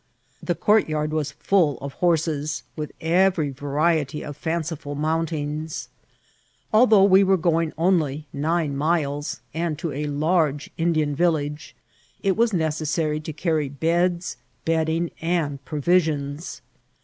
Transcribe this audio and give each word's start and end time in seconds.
The 0.41 0.55
courtyard 0.55 1.11
was 1.13 1.33
full 1.33 1.77
of 1.77 1.99
horses^ 1.99 2.63
with 2.75 2.91
every 3.01 3.51
va 3.51 3.65
riety 3.67 4.27
of 4.27 4.35
fanciful 4.35 4.95
mountings. 4.95 5.89
Althou^ 6.73 7.07
we 7.07 7.23
were 7.23 7.37
going 7.37 7.71
only 7.77 8.25
nine 8.33 8.75
miles, 8.75 9.41
and 9.53 9.77
to 9.77 9.91
a 9.91 10.07
large 10.07 10.71
Indian 10.75 11.15
village, 11.15 11.75
it 12.23 12.35
was 12.35 12.51
necessary 12.51 13.19
to 13.19 13.31
carry 13.31 13.69
beds, 13.69 14.37
bedding, 14.65 15.11
and 15.21 15.63
provisions. 15.65 16.63